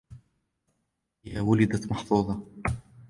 [1.25, 2.43] هي ولدت محظوظة.